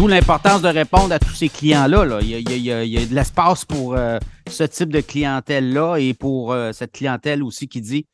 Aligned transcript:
D'où 0.00 0.08
l'importance 0.08 0.62
de 0.62 0.68
répondre 0.68 1.12
à 1.12 1.18
tous 1.18 1.34
ces 1.34 1.50
clients-là. 1.50 2.20
Il, 2.22 2.30
y 2.30 2.72
a, 2.72 2.86
de 2.86 3.14
l'espace 3.14 3.66
pour 3.66 3.94
euh, 3.94 4.18
ce 4.48 4.64
type 4.64 4.88
de 4.88 5.02
clientèle-là 5.02 5.98
et 5.98 6.14
pour 6.14 6.54
euh, 6.54 6.72
cette 6.72 6.92
clientèle 6.92 7.42
aussi 7.42 7.68
qui 7.68 7.82
dit 7.82 8.06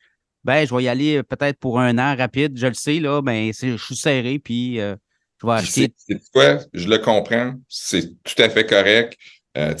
ben, 0.43 0.67
je 0.67 0.75
vais 0.75 0.83
y 0.83 0.89
aller 0.89 1.23
peut-être 1.23 1.57
pour 1.57 1.79
un 1.79 1.97
an 1.97 2.13
rapide, 2.17 2.57
je 2.57 2.67
le 2.67 2.73
sais, 2.73 2.99
là, 2.99 3.21
ben, 3.21 3.53
je 3.53 3.77
suis 3.77 3.95
serré, 3.95 4.37
puis 4.37 4.81
euh, 4.81 4.97
je 5.41 5.47
vais 5.47 5.53
acheter. 5.53 5.93
C'est 5.95 6.19
quoi? 6.33 6.57
Je 6.73 6.89
le 6.89 6.97
comprends. 6.97 7.53
C'est 7.69 8.21
tout 8.21 8.35
à 8.43 8.49
fait 8.49 8.65
correct. 8.65 9.17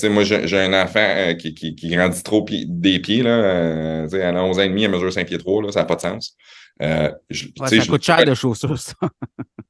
moi, 0.05 0.23
j'ai 0.23 0.59
un 0.61 0.81
enfant 0.81 1.35
qui, 1.37 1.53
qui, 1.53 1.89
grandit 1.89 2.23
trop 2.23 2.45
des 2.49 2.99
pieds. 2.99 3.21
Là, 3.21 4.05
tu 4.05 4.11
sais, 4.11 4.23
à 4.23 4.31
11 4.31 4.59
ans 4.59 4.61
et 4.61 4.69
demi, 4.69 4.83
elle 4.85 4.91
mesure 4.91 5.11
5 5.11 5.27
pieds 5.27 5.37
3, 5.39 5.61
là, 5.61 5.71
ça 5.73 5.81
n'a 5.81 5.85
pas 5.85 5.97
de 5.97 6.01
sens. 6.01 6.37
ça 6.79 7.85
coûte 7.85 8.05
cher 8.05 8.23
de 8.23 8.33
chaussures, 8.33 8.79
ça. 8.79 8.93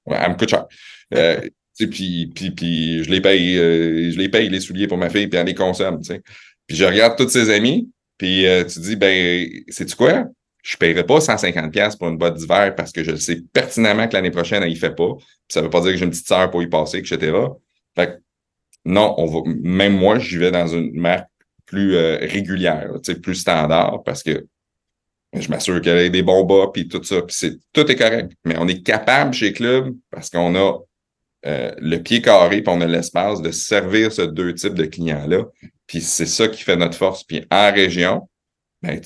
ouais, 0.06 0.20
elle 0.22 0.34
me 0.34 0.38
coûte 0.38 0.52
cher. 0.52 0.68
Puis, 1.78 2.32
puis, 2.34 2.52
puis 2.52 3.04
je 3.04 3.10
les 3.10 3.22
paye, 3.22 3.58
euh, 3.58 4.12
je 4.12 4.18
les 4.18 4.30
paye 4.30 4.50
les 4.50 4.60
souliers 4.60 4.88
pour 4.88 4.98
ma 4.98 5.10
fille, 5.10 5.28
puis 5.28 5.40
elle 5.40 5.46
les 5.46 5.54
consomme. 5.54 6.02
Puis 6.02 6.76
je 6.76 6.84
regarde 6.84 7.18
tous 7.18 7.30
ses 7.30 7.50
amis, 7.50 7.90
puis 8.18 8.48
euh, 8.48 8.64
tu 8.64 8.80
dis, 8.80 8.96
ben, 8.96 9.48
sais-tu 9.70 9.96
quoi? 9.96 10.26
Je 10.64 10.76
ne 10.76 10.80
paierai 10.80 11.06
pas 11.06 11.20
150$ 11.20 11.98
pour 11.98 12.10
une 12.10 12.18
botte 12.18 12.36
d'hiver 12.36 12.76
parce 12.76 12.92
que 12.92 13.04
je 13.04 13.16
sais 13.16 13.42
pertinemment 13.54 14.08
que 14.08 14.14
l'année 14.14 14.32
prochaine, 14.32 14.64
elle 14.64 14.72
y 14.72 14.76
fait 14.76 14.96
pas. 14.96 15.16
Puis 15.16 15.26
ça 15.50 15.62
veut 15.62 15.70
pas 15.70 15.80
dire 15.82 15.92
que 15.92 15.98
j'ai 15.98 16.04
une 16.04 16.10
petite 16.12 16.28
sœur 16.28 16.52
pour 16.52 16.62
y 16.62 16.68
passer, 16.68 16.98
etc. 16.98 17.32
Fait 17.96 18.08
que, 18.08 18.12
non, 18.84 19.14
on 19.18 19.28
va, 19.28 19.40
même 19.46 19.98
moi, 19.98 20.20
j'y 20.20 20.38
vais 20.38 20.52
dans 20.52 20.68
une 20.68 21.00
marque 21.00 21.30
plus 21.66 21.96
euh, 21.96 22.18
régulière, 22.22 22.90
plus 23.22 23.36
standard, 23.36 24.04
parce 24.04 24.24
que 24.24 24.46
je 25.34 25.50
m'assure 25.50 25.82
qu'elle 25.82 25.98
ait 25.98 26.10
des 26.10 26.24
bons 26.24 26.44
bas, 26.44 26.72
puis 26.74 26.88
tout 26.88 27.04
ça. 27.04 27.22
Puis 27.22 27.36
c'est, 27.38 27.58
tout 27.74 27.90
est 27.90 27.96
correct. 27.96 28.32
Mais 28.46 28.56
on 28.58 28.68
est 28.68 28.82
capable 28.82 29.34
chez 29.34 29.54
Club, 29.54 29.96
parce 30.10 30.30
qu'on 30.30 30.56
a 30.56 30.80
euh, 31.46 31.72
le 31.78 31.98
pied 31.98 32.22
carré, 32.22 32.62
puis 32.62 32.74
on 32.76 32.82
a 32.82 32.88
l'espace 32.88 33.42
de 33.42 33.52
servir 33.52 34.12
ce 34.12 34.24
deux 34.24 34.54
types 34.54 34.74
de 34.74 34.86
clients-là. 34.86 35.46
Puis 35.86 36.02
c'est 36.02 36.26
ça 36.26 36.48
qui 36.48 36.64
fait 36.64 36.76
notre 36.76 36.98
force. 36.98 37.24
Puis 37.24 37.46
en 37.52 37.72
région, 37.72 38.28
ben, 38.82 39.00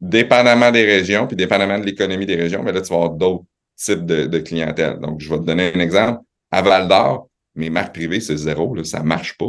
dépendamment 0.00 0.70
des 0.70 0.84
régions, 0.84 1.26
puis 1.26 1.36
dépendamment 1.36 1.78
de 1.78 1.86
l'économie 1.86 2.26
des 2.26 2.36
régions, 2.36 2.62
ben 2.62 2.72
là, 2.72 2.82
tu 2.82 2.88
vas 2.88 2.96
avoir 2.96 3.10
d'autres 3.10 3.44
types 3.76 4.04
de, 4.04 4.38
clientèle. 4.38 4.98
Donc, 5.00 5.20
je 5.20 5.28
vais 5.28 5.38
te 5.38 5.44
donner 5.44 5.72
un 5.74 5.80
exemple. 5.80 6.20
À 6.50 6.60
Val 6.62 6.88
d'Or, 6.88 7.28
mes 7.54 7.70
marques 7.70 7.94
privées, 7.94 8.20
c'est 8.20 8.36
zéro. 8.36 8.74
Là, 8.74 8.84
ça 8.84 9.02
marche 9.02 9.36
pas. 9.38 9.46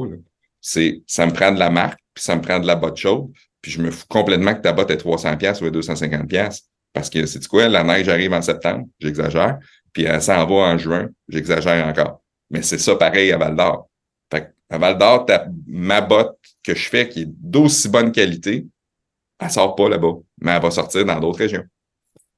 C'est, 0.61 1.03
ça 1.05 1.25
me 1.25 1.33
prend 1.33 1.52
de 1.52 1.59
la 1.59 1.69
marque, 1.69 1.99
puis 2.13 2.23
ça 2.23 2.35
me 2.35 2.41
prend 2.41 2.59
de 2.59 2.67
la 2.67 2.75
botte 2.75 2.97
chaude, 2.97 3.31
puis 3.61 3.71
je 3.71 3.81
me 3.81 3.91
fous 3.91 4.05
complètement 4.08 4.53
que 4.53 4.61
ta 4.61 4.71
botte 4.71 4.91
est 4.91 5.03
300$ 5.03 5.61
ou 5.61 5.67
est 5.67 5.71
250$. 5.71 6.61
Parce 6.93 7.09
que, 7.09 7.25
c'est 7.25 7.45
quoi, 7.47 7.67
la 7.67 7.83
neige 7.83 8.08
arrive 8.08 8.33
en 8.33 8.41
septembre, 8.41 8.85
j'exagère, 8.99 9.58
puis 9.94 10.03
elle 10.03 10.22
s'en 10.22 10.45
va 10.45 10.55
en 10.55 10.77
juin, 10.77 11.09
j'exagère 11.30 11.88
encore. 11.88 12.22
Mais 12.49 12.61
c'est 12.61 12.80
ça 12.80 12.95
pareil 12.95 13.31
à 13.31 13.38
Val 13.38 13.55
d'Or. 13.55 13.88
à 14.69 14.77
Val 14.77 14.97
d'Or, 14.97 15.25
ma 15.67 16.02
botte 16.02 16.38
que 16.63 16.73
je 16.73 16.89
fais 16.89 17.08
qui 17.08 17.22
est 17.22 17.27
d'aussi 17.27 17.89
bonne 17.89 18.11
qualité, 18.11 18.66
elle 19.39 19.52
sort 19.52 19.75
pas 19.75 19.89
là-bas, 19.89 20.14
mais 20.41 20.52
elle 20.52 20.61
va 20.61 20.71
sortir 20.71 21.05
dans 21.05 21.19
d'autres 21.19 21.39
régions. 21.39 21.64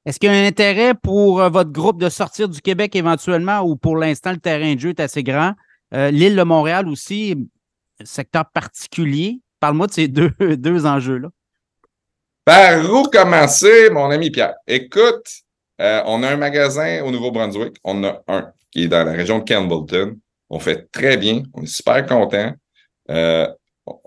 Est-ce 0.06 0.20
qu'il 0.20 0.32
y 0.32 0.36
a 0.36 0.36
un 0.36 0.46
intérêt 0.46 0.94
pour 0.94 1.42
euh, 1.42 1.50
votre 1.50 1.72
groupe 1.72 2.00
de 2.00 2.10
sortir 2.10 2.48
du 2.48 2.62
Québec 2.62 2.96
éventuellement 2.96 3.62
ou 3.62 3.76
pour 3.76 3.98
l'instant 3.98 4.32
le 4.32 4.38
terrain 4.38 4.76
de 4.76 4.80
jeu 4.80 4.90
est 4.90 5.00
assez 5.00 5.24
grand? 5.24 5.54
Euh, 5.94 6.12
l'île 6.12 6.36
de 6.36 6.44
Montréal 6.44 6.88
aussi, 6.88 7.36
secteur 8.04 8.46
particulier. 8.52 9.40
Parle-moi 9.60 9.88
de 9.88 9.94
ces 9.94 10.08
deux, 10.10 10.32
deux 10.40 10.86
enjeux-là. 10.86 11.30
Par 12.44 12.88
où 12.94 13.04
commencer, 13.06 13.90
mon 13.90 14.12
ami 14.12 14.30
Pierre? 14.30 14.54
Écoute, 14.68 15.28
euh, 15.82 16.02
on 16.06 16.24
a 16.24 16.30
un 16.30 16.38
magasin 16.38 17.04
au 17.04 17.12
Nouveau-Brunswick. 17.12 17.76
On 17.84 18.04
a 18.04 18.22
un 18.28 18.52
qui 18.72 18.84
est 18.84 18.88
dans 18.88 19.04
la 19.04 19.12
région 19.14 19.40
de 19.40 19.44
Campbellton. 19.44 20.18
On 20.50 20.60
fait 20.60 20.90
très 20.92 21.18
bien. 21.18 21.44
On 21.54 21.64
est 21.64 21.68
super 21.68 22.06
content. 22.06 22.54
Euh, 23.10 23.48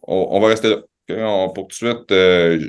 on, 0.03 0.41
va 0.41 0.49
rester 0.49 0.69
là. 0.69 1.49
pour 1.55 1.69
tout 1.69 1.87
de 1.87 1.93
suite, 1.95 2.11
euh, 2.13 2.69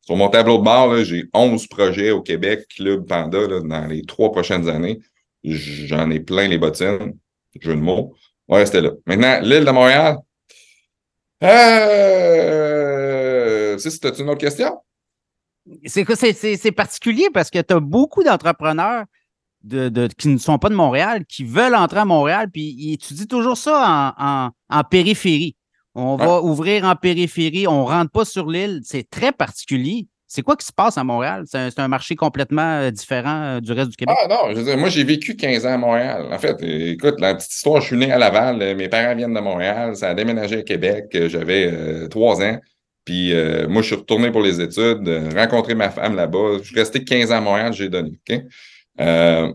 sur 0.00 0.16
mon 0.16 0.28
tableau 0.28 0.58
de 0.58 0.62
bord, 0.64 0.96
j'ai 1.04 1.24
11 1.34 1.66
projets 1.68 2.10
au 2.10 2.22
Québec, 2.22 2.66
Club 2.74 3.06
Panda, 3.06 3.46
dans 3.46 3.86
les 3.86 4.02
trois 4.02 4.32
prochaines 4.32 4.68
années. 4.68 4.98
J'en 5.44 6.10
ai 6.10 6.20
plein 6.20 6.48
les 6.48 6.58
bottines. 6.58 7.16
Jeu 7.60 7.74
de 7.74 7.80
mots. 7.80 8.14
On 8.48 8.54
va 8.54 8.60
rester 8.60 8.80
là. 8.80 8.90
Maintenant, 9.06 9.40
l'île 9.42 9.64
de 9.64 9.70
Montréal. 9.70 10.16
Euh, 11.42 12.62
c'est 13.78 14.18
une 14.18 14.30
autre 14.30 14.40
question? 14.40 14.78
C'est 15.86 16.72
particulier 16.72 17.28
parce 17.32 17.50
que 17.50 17.60
tu 17.60 17.74
as 17.74 17.80
beaucoup 17.80 18.22
d'entrepreneurs 18.22 19.04
de, 19.64 20.08
qui 20.18 20.28
ne 20.28 20.38
sont 20.38 20.58
pas 20.58 20.68
de 20.68 20.74
Montréal, 20.74 21.24
qui 21.26 21.44
veulent 21.44 21.74
entrer 21.74 22.00
à 22.00 22.04
Montréal, 22.04 22.48
puis 22.52 22.98
tu 23.00 23.14
dis 23.14 23.26
toujours 23.26 23.56
ça 23.56 24.14
en, 24.68 24.84
périphérie. 24.84 25.56
On 25.94 26.16
va 26.16 26.40
ouvrir 26.40 26.84
en 26.84 26.96
périphérie, 26.96 27.66
on 27.66 27.84
ne 27.84 27.88
rentre 27.88 28.10
pas 28.10 28.24
sur 28.24 28.48
l'île. 28.48 28.80
C'est 28.82 29.08
très 29.08 29.30
particulier. 29.30 30.08
C'est 30.26 30.40
quoi 30.40 30.56
qui 30.56 30.64
se 30.64 30.72
passe 30.72 30.96
à 30.96 31.04
Montréal? 31.04 31.44
C'est 31.46 31.78
un, 31.78 31.88
marché 31.88 32.16
complètement 32.16 32.80
euh, 32.80 32.90
différent 32.90 33.42
euh, 33.42 33.60
du 33.60 33.72
reste 33.72 33.90
du 33.90 33.96
Québec? 33.96 34.16
Ah 34.18 34.28
non, 34.28 34.54
je 34.54 34.76
moi 34.76 34.88
j'ai 34.88 35.04
vécu 35.04 35.36
15 35.36 35.66
ans 35.66 35.74
à 35.74 35.76
Montréal. 35.76 36.26
En 36.32 36.38
fait, 36.38 36.56
écoute, 36.62 37.20
la 37.20 37.34
petite 37.34 37.52
histoire, 37.52 37.82
je 37.82 37.88
suis 37.88 37.96
né 37.98 38.10
à 38.10 38.16
Laval, 38.16 38.74
mes 38.74 38.88
parents 38.88 39.14
viennent 39.14 39.34
de 39.34 39.40
Montréal, 39.40 39.94
ça 39.94 40.08
a 40.08 40.14
déménagé 40.14 40.60
à 40.60 40.62
Québec, 40.62 41.14
j'avais 41.28 42.08
trois 42.08 42.40
ans. 42.40 42.58
Puis 43.04 43.32
euh, 43.32 43.66
moi, 43.68 43.82
je 43.82 43.88
suis 43.88 43.96
retourné 43.96 44.30
pour 44.30 44.42
les 44.42 44.60
études, 44.60 45.08
euh, 45.08 45.30
rencontrer 45.34 45.74
ma 45.74 45.90
femme 45.90 46.14
là-bas. 46.14 46.58
Je 46.58 46.68
suis 46.68 46.76
resté 46.76 47.04
15 47.04 47.32
ans 47.32 47.36
à 47.36 47.40
Montréal, 47.40 47.72
j'ai 47.72 47.88
donné. 47.88 48.18
Euh, 49.00 49.52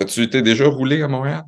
As-tu 0.00 0.22
été 0.22 0.42
déjà 0.42 0.66
roulé 0.66 1.02
à 1.02 1.08
Montréal? 1.08 1.42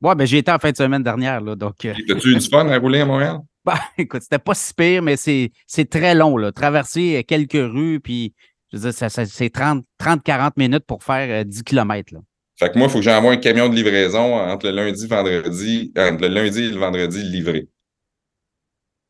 Oui, 0.00 0.14
ben 0.14 0.26
j'ai 0.26 0.38
été 0.38 0.52
en 0.52 0.58
fin 0.58 0.70
de 0.70 0.76
semaine 0.76 1.02
dernière. 1.02 1.40
Là, 1.40 1.56
donc, 1.56 1.84
As-tu 1.84 2.30
eu 2.30 2.34
du 2.34 2.48
fun 2.48 2.68
à 2.68 2.78
rouler 2.78 3.00
à 3.00 3.06
Montréal? 3.06 3.38
Ben, 3.66 3.78
écoute, 3.96 4.20
c'était 4.20 4.38
pas 4.38 4.52
si 4.52 4.74
pire, 4.74 5.00
mais 5.00 5.16
c'est 5.16 5.50
très 5.88 6.14
long. 6.14 6.36
Là. 6.36 6.52
Traverser 6.52 7.24
quelques 7.26 7.52
rues, 7.54 7.98
puis 7.98 8.34
je 8.70 8.76
veux 8.76 8.90
dire, 8.90 9.10
c'est 9.10 9.56
30-40 9.56 10.50
minutes 10.58 10.84
pour 10.86 11.02
faire 11.02 11.46
10 11.46 11.62
km. 11.62 12.12
Là. 12.12 12.20
Fait 12.58 12.70
que 12.70 12.76
moi, 12.76 12.88
il 12.88 12.90
faut 12.90 12.98
que 12.98 13.04
j'envoie 13.04 13.32
un 13.32 13.38
camion 13.38 13.70
de 13.70 13.74
livraison 13.74 14.34
entre 14.34 14.66
le 14.66 14.72
lundi, 14.72 15.06
vendredi, 15.06 15.94
entre 15.96 16.20
le 16.20 16.28
lundi 16.28 16.64
et 16.64 16.70
le 16.72 16.76
vendredi 16.76 17.22
livré 17.22 17.66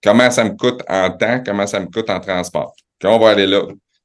comment 0.04 0.30
ça 0.30 0.44
me 0.44 0.50
coûte 0.50 0.82
en 0.86 1.10
temps, 1.10 1.42
comment 1.44 1.66
ça 1.66 1.80
me 1.80 1.86
coûte 1.86 2.10
en 2.10 2.20
transport. 2.20 2.74
Puis 2.98 3.08
on 3.08 3.18
va 3.18 3.30
aller 3.30 3.46
là. 3.46 3.62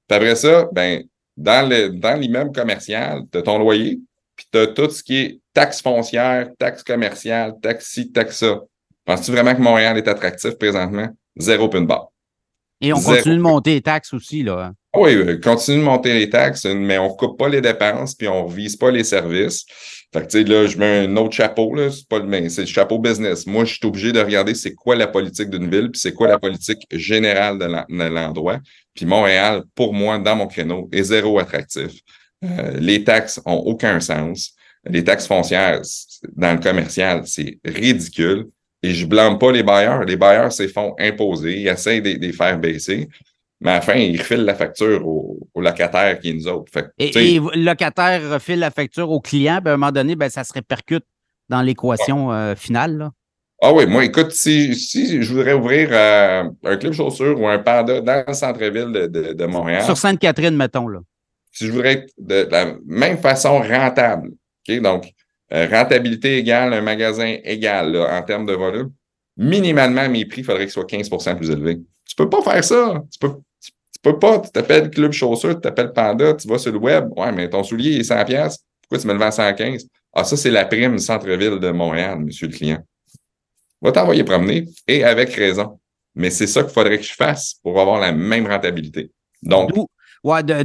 Puis 0.08 0.18
après 0.18 0.36
ça, 0.36 0.68
ben, 0.72 1.04
dans, 1.36 1.70
le, 1.70 1.90
dans 1.90 2.20
l'immeuble 2.20 2.54
commercial, 2.54 3.24
tu 3.32 3.38
as 3.38 3.42
ton 3.42 3.60
loyer, 3.60 4.00
puis 4.36 4.48
tu 4.52 4.58
as 4.58 4.68
tout 4.68 4.90
ce 4.90 5.04
qui 5.04 5.18
est 5.18 5.40
taxe 5.54 5.82
foncière, 5.82 6.50
taxe 6.58 6.84
commerciale, 6.84 7.54
taxe 7.62 7.90
ci, 7.90 8.12
taxe 8.12 8.38
ça. 8.38 8.62
Penses-tu 9.06 9.32
vraiment 9.32 9.54
que 9.54 9.62
Montréal 9.62 9.98
est 9.98 10.08
attractif 10.08 10.58
présentement? 10.58 11.10
Zéro 11.38 11.68
pin 11.68 11.82
barre. 11.82 12.12
Et 12.82 12.94
on 12.94 13.02
continue 13.02 13.36
de 13.36 13.42
monter 13.42 13.74
les 13.74 13.82
taxes 13.82 14.14
aussi, 14.14 14.44
là. 14.44 14.68
Hein? 14.68 14.74
Oui, 14.96 15.40
continue 15.42 15.78
de 15.78 15.84
monter 15.84 16.14
les 16.14 16.30
taxes, 16.30 16.66
mais 16.66 16.98
on 16.98 17.10
ne 17.10 17.14
coupe 17.14 17.38
pas 17.38 17.48
les 17.48 17.62
dépenses, 17.62 18.16
puis 18.16 18.28
on 18.28 18.48
ne 18.48 18.54
vise 18.54 18.76
pas 18.76 18.90
les 18.90 19.04
services. 19.04 19.66
Fait 20.12 20.22
que, 20.22 20.26
tu 20.26 20.40
sais, 20.40 20.44
là, 20.44 20.66
je 20.66 20.78
mets 20.78 21.06
un 21.06 21.16
autre 21.18 21.36
chapeau, 21.36 21.76
là, 21.76 21.92
c'est 21.92 22.08
pas 22.08 22.18
le 22.18 22.50
c'est 22.50 22.62
le 22.62 22.68
chapeau 22.68 22.98
business. 22.98 23.46
Moi, 23.46 23.66
je 23.66 23.76
suis 23.76 23.86
obligé 23.86 24.12
de 24.12 24.20
regarder 24.20 24.56
c'est 24.56 24.74
quoi 24.74 24.96
la 24.96 25.06
politique 25.06 25.52
d'une 25.52 25.70
ville, 25.70 25.92
puis 25.92 26.00
c'est 26.00 26.14
quoi 26.14 26.28
la 26.28 26.40
politique 26.40 26.88
générale 26.92 27.60
de 27.60 28.04
l'endroit. 28.10 28.60
Puis 28.96 29.06
Montréal, 29.06 29.64
pour 29.76 29.94
moi, 29.94 30.18
dans 30.18 30.36
mon 30.36 30.48
créneau, 30.48 30.90
est 30.92 31.04
zéro 31.04 31.38
attractif. 31.38 31.92
Euh, 32.44 32.72
les 32.80 33.04
taxes 33.04 33.40
ont 33.46 33.58
aucun 33.58 34.00
sens. 34.00 34.56
Les 34.86 35.04
taxes 35.04 35.28
foncières 35.28 35.82
dans 36.36 36.54
le 36.54 36.60
commercial, 36.60 37.24
c'est 37.26 37.60
ridicule. 37.64 38.48
Et 38.82 38.94
je 38.94 39.06
blâme 39.06 39.38
pas 39.38 39.52
les 39.52 39.64
bailleurs. 39.64 40.04
Les 40.06 40.16
bailleurs 40.16 40.52
se 40.52 40.68
font 40.68 40.96
imposer. 41.00 41.62
Ils 41.62 41.68
essayent 41.68 42.02
de 42.02 42.12
les 42.12 42.34
faire 42.34 42.58
baisser. 42.58 43.10
Mais 43.62 43.72
à 43.72 43.76
la 43.76 43.82
fin, 43.82 43.96
ils 43.96 44.18
refilent 44.18 44.46
la 44.46 44.56
facture 44.56 45.06
au, 45.06 45.38
locataire 45.56 46.18
qui 46.20 46.30
est 46.30 46.34
nous 46.34 46.48
autres. 46.48 46.72
et, 46.98 47.12
le 47.40 47.64
locataire 47.64 48.30
refile 48.32 48.60
la 48.60 48.72
facture 48.72 49.12
au 49.12 49.20
client, 49.20 49.60
ben, 49.62 49.72
à 49.72 49.74
un 49.74 49.78
moment 49.78 49.92
donné, 49.92 50.16
ben, 50.16 50.30
ça 50.30 50.46
se 50.46 50.54
répercute 50.54 51.04
dans 51.50 51.62
l'équation 51.62 52.32
euh, 52.32 52.56
finale. 52.56 53.10
Ah 53.62 53.74
oui, 53.74 53.86
moi, 53.86 54.06
écoute, 54.06 54.32
si, 54.32 54.74
si 54.76 55.22
je 55.22 55.34
voudrais 55.34 55.52
ouvrir 55.52 55.90
euh, 55.92 56.44
un 56.64 56.78
club 56.78 56.94
chaussure 56.94 57.38
ou 57.42 57.48
un 57.48 57.60
panda 57.60 58.00
dans 58.00 58.24
le 58.26 58.34
centre-ville 58.34 58.94
de, 58.94 59.34
de, 59.34 59.46
Montréal. 59.46 59.84
Sur 59.84 59.98
Sainte-Catherine, 59.98 60.56
mettons, 60.56 60.88
là. 60.88 61.00
Si 61.52 61.68
je 61.68 61.72
voudrais 61.74 61.94
être 61.94 62.14
de, 62.18 62.48
la 62.50 62.76
même 62.86 63.18
façon 63.18 63.60
rentable, 63.60 64.30
OK? 64.70 64.80
Donc, 64.80 65.12
euh, 65.54 65.68
rentabilité 65.70 66.38
égale, 66.38 66.74
un 66.74 66.82
magasin 66.82 67.38
égal 67.44 67.96
en 67.96 68.22
termes 68.24 68.46
de 68.46 68.54
volume, 68.54 68.92
minimalement, 69.38 70.08
mes 70.10 70.26
prix, 70.26 70.42
il 70.42 70.44
faudrait 70.44 70.66
qu'ils 70.66 70.74
soient 70.74 70.86
15% 70.86 71.36
plus 71.38 71.50
élevés. 71.50 71.80
Tu 72.06 72.16
peux 72.16 72.30
pas 72.30 72.42
faire 72.42 72.64
ça. 72.64 73.02
Tu 73.12 73.20
peux, 73.20 73.34
tu 73.62 73.72
peux 74.02 74.20
pas, 74.20 74.40
tu 74.40 74.52
t'appelles 74.52 74.90
Club 74.90 75.12
Chaussure, 75.12 75.56
tu 75.56 75.62
t'appelles 75.62 75.94
Panda, 75.94 76.34
tu 76.34 76.48
vas 76.48 76.58
sur 76.58 76.72
le 76.72 76.78
web. 76.78 77.10
Ouais, 77.16 77.32
mais 77.32 77.50
ton 77.50 77.64
soulier 77.64 77.98
est 77.98 78.10
100$. 78.10 78.58
Pourquoi 78.82 78.98
tu 79.00 79.08
me 79.08 79.14
le 79.14 79.20
vends 79.20 79.26
à 79.26 79.32
115? 79.32 79.88
Ah, 80.14 80.24
ça, 80.24 80.36
c'est 80.36 80.52
la 80.52 80.66
prime 80.66 80.98
centre-ville 80.98 81.60
de 81.60 81.72
Montréal, 81.72 82.20
monsieur 82.20 82.48
le 82.48 82.54
client. 82.54 82.80
Va 83.82 83.92
t'envoyer 83.92 84.24
promener 84.24 84.66
et 84.88 85.04
avec 85.04 85.34
raison. 85.34 85.80
Mais 86.16 86.30
c'est 86.30 86.48
ça 86.48 86.64
qu'il 86.64 86.74
faudrait 86.74 86.98
que 86.98 87.04
je 87.04 87.14
fasse 87.14 87.56
pour 87.64 87.80
avoir 87.80 88.00
la 88.00 88.12
même 88.12 88.48
rentabilité. 88.48 89.12
Donc. 89.42 89.72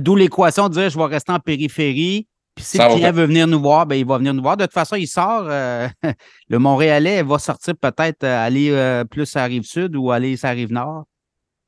D'où 0.01 0.17
l'équation 0.17 0.69
de 0.69 0.75
dire 0.75 0.91
je 0.91 0.99
vais 0.99 1.05
rester 1.05 1.31
en 1.31 1.39
périphérie, 1.39 2.27
Puis 2.55 2.65
si 2.65 2.79
le 2.79 2.85
100%. 2.85 2.95
client 2.95 3.13
veut 3.13 3.27
venir 3.27 3.47
nous 3.47 3.61
voir, 3.61 3.85
ben, 3.87 3.97
il 3.97 4.07
va 4.07 4.19
venir 4.19 4.33
nous 4.33 4.43
voir. 4.43 4.57
De 4.57 4.65
toute 4.65 4.73
façon, 4.73 4.97
il 4.97 5.09
sort. 5.09 5.47
euh, 5.49 5.89
le 6.49 6.59
Montréalais 6.59 7.23
va 7.23 7.39
sortir 7.39 7.75
peut-être 7.77 8.25
euh, 8.25 8.47
aller 8.47 8.71
euh, 8.71 9.05
plus 9.05 9.35
à 9.37 9.41
la 9.41 9.47
rive 9.47 9.65
sud 9.65 9.97
ou 9.97 10.11
aller 10.13 10.37
à 10.43 10.49
la 10.49 10.53
rive 10.53 10.73
nord. 10.73 11.05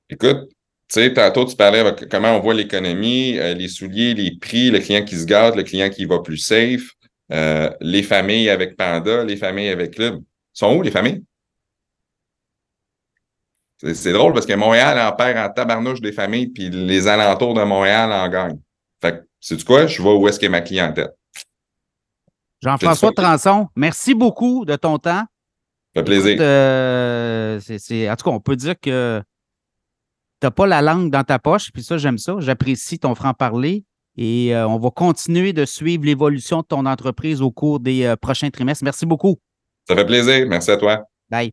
Écoute, 0.09 0.49
tu 0.89 1.01
sais, 1.01 1.13
tantôt, 1.13 1.45
tu 1.45 1.57
parlais 1.57 1.81
avec 1.81 2.09
comment 2.09 2.37
on 2.37 2.41
voit 2.41 2.55
l'économie, 2.55 3.37
euh, 3.39 3.55
les 3.55 3.67
souliers, 3.69 4.15
les 4.15 4.37
prix, 4.39 4.71
le 4.71 4.79
client 4.79 5.05
qui 5.05 5.17
se 5.17 5.25
gâte, 5.27 5.57
le 5.57 5.65
client 5.65 5.91
qui 5.91 6.05
va 6.05 6.21
plus 6.21 6.39
safe, 6.39 6.93
les 7.81 8.03
familles 8.05 8.49
avec 8.51 8.77
Panda, 8.77 9.25
les 9.25 9.37
familles 9.37 9.71
avec 9.71 9.95
Club. 9.95 10.23
sont 10.53 10.77
où, 10.77 10.83
les 10.83 10.93
familles? 10.93 11.25
C'est 13.79 13.95
c'est 13.95 14.13
drôle 14.13 14.33
parce 14.33 14.47
que 14.47 14.55
Montréal 14.55 14.99
en 14.99 15.15
perd 15.15 15.37
en 15.37 15.53
tabarnouche 15.53 16.01
des 16.01 16.13
familles, 16.13 16.47
puis 16.47 16.71
les 16.71 17.09
alentours 17.09 17.55
de 17.55 17.63
Montréal 17.65 18.13
en 18.13 18.29
gagnent. 18.29 18.61
Fait 19.03 19.19
que, 19.19 19.25
sais-tu 19.49 19.65
quoi? 19.65 19.87
Je 19.87 20.01
vois 20.03 20.17
où 20.17 20.27
est-ce 20.29 20.39
qu'est 20.41 20.49
ma 20.49 20.61
clientèle. 20.61 21.11
Jean-François 22.63 23.11
C'est. 23.11 23.23
Transon, 23.23 23.69
merci 23.77 24.15
beaucoup 24.15 24.65
de 24.65 24.77
ton 24.77 24.99
temps. 24.99 25.25
Ça 25.95 26.01
fait 26.01 26.05
plaisir. 26.05 26.29
Écoute, 26.33 26.41
euh, 26.41 27.61
c'est- 27.61 27.79
c'est- 27.79 28.11
en 28.11 28.17
tout 28.17 28.25
cas, 28.25 28.31
on 28.37 28.41
peut 28.41 28.57
dire 28.57 28.75
que 28.81 29.23
tu 30.41 30.47
n'as 30.47 30.51
pas 30.51 30.67
la 30.67 30.83
langue 30.83 31.11
dans 31.11 31.25
ta 31.25 31.39
poche, 31.39 31.71
puis 31.73 31.83
ça, 31.83 31.97
j'aime 31.99 32.19
ça. 32.19 32.37
J'apprécie 32.41 32.99
ton 32.99 33.15
franc-parler 33.15 33.85
et 34.17 34.55
euh, 34.55 34.67
on 34.69 34.79
va 34.79 34.91
continuer 34.91 35.53
de 35.53 35.65
suivre 35.65 36.05
l'évolution 36.05 36.61
de 36.61 36.67
ton 36.67 36.85
entreprise 36.87 37.41
au 37.43 37.51
cours 37.51 37.81
des 37.81 38.05
euh, 38.05 38.17
prochains 38.17 38.51
trimestres. 38.51 38.85
Merci 38.85 39.07
beaucoup. 39.07 39.37
Ça 39.89 39.95
fait 39.95 40.07
plaisir. 40.07 40.47
Merci 40.49 40.71
à 40.71 40.77
toi. 40.77 41.05
Bye. 41.31 41.53